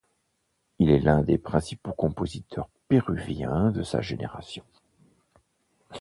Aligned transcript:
Il 0.79 0.89
est 0.89 0.97
l’un 0.99 1.21
des 1.21 1.37
principaux 1.37 1.93
compositeurs 1.93 2.69
péruviens 2.89 3.69
de 3.69 3.83
sa 3.83 4.01
génération. 4.01 4.65